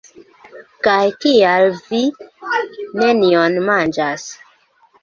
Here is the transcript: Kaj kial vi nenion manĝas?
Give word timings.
Kaj 0.87 1.03
kial 1.25 1.67
vi 1.91 2.01
nenion 3.03 3.65
manĝas? 3.71 4.27